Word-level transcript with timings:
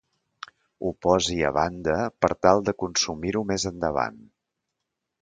Ho 0.87 0.93
posi 1.07 1.37
a 1.51 1.51
banda 1.59 1.99
per 2.25 2.31
tal 2.47 2.65
de 2.71 2.77
consumir-ho 2.87 3.47
més 3.55 3.71
endavant. 3.75 4.21